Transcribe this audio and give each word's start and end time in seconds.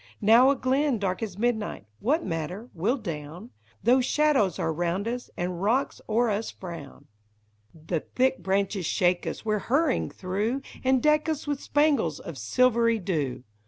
Now 0.19 0.49
a 0.49 0.55
glen 0.55 0.97
dark 0.97 1.21
as 1.21 1.37
midnight— 1.37 1.85
what 1.99 2.25
matter?— 2.25 2.71
we 2.73 2.89
'11 2.89 3.03
down 3.03 3.49
Though 3.83 4.01
shadows 4.01 4.57
are 4.57 4.73
round 4.73 5.07
us, 5.07 5.29
and 5.37 5.61
rocks 5.61 6.01
o'er 6.09 6.31
us 6.31 6.49
frown; 6.49 7.01
t) 7.01 7.05
THE 7.05 7.09
HOBSEBACK 7.17 7.71
BIDE. 7.99 8.01
The 8.01 8.05
thick 8.15 8.37
branches 8.41 8.85
shake 8.87 9.27
as 9.27 9.45
we 9.45 9.53
're 9.53 9.59
harrying 9.59 10.09
through, 10.09 10.63
And 10.83 11.03
deck 11.03 11.29
us 11.29 11.45
with 11.45 11.61
spangles 11.61 12.19
of 12.19 12.39
silvery 12.39 12.97
dew 12.97 13.43